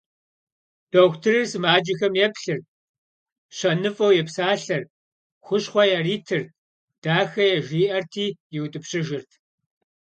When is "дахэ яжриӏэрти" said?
7.03-8.25